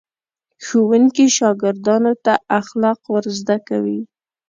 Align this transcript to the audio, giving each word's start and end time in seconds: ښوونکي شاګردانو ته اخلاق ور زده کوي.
ښوونکي 0.65 1.25
شاګردانو 1.37 2.13
ته 2.25 2.33
اخلاق 2.59 2.99
ور 3.13 3.25
زده 3.39 3.57
کوي. 3.67 3.99